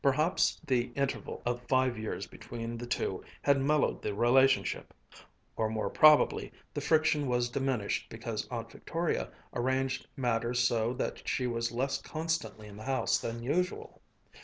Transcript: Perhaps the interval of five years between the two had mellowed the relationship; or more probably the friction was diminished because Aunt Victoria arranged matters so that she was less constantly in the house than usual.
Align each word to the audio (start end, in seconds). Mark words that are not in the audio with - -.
Perhaps 0.03 0.59
the 0.65 0.85
interval 0.95 1.43
of 1.45 1.61
five 1.67 1.95
years 1.95 2.25
between 2.25 2.75
the 2.75 2.87
two 2.87 3.23
had 3.43 3.61
mellowed 3.61 4.01
the 4.01 4.15
relationship; 4.15 4.95
or 5.55 5.69
more 5.69 5.91
probably 5.91 6.51
the 6.73 6.81
friction 6.81 7.27
was 7.27 7.49
diminished 7.49 8.09
because 8.09 8.47
Aunt 8.47 8.71
Victoria 8.71 9.29
arranged 9.53 10.07
matters 10.17 10.59
so 10.67 10.91
that 10.95 11.29
she 11.29 11.45
was 11.45 11.71
less 11.71 12.01
constantly 12.01 12.67
in 12.67 12.77
the 12.77 12.83
house 12.85 13.19
than 13.19 13.43
usual. 13.43 14.01